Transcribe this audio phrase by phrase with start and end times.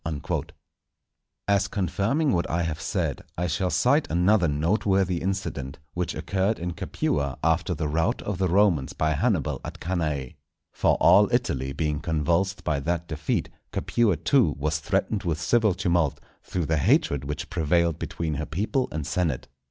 [1.47, 6.73] _"As confirming what I have said, I shall cite another noteworthy incident, which occurred in
[6.73, 10.33] Capua after the rout of the Romans by Hannibal at Cannæ.
[10.73, 16.19] For all Italy being convulsed by that defeat, Capua too was threatened with civil tumult,
[16.41, 19.47] through the hatred which prevailed between her people and senate.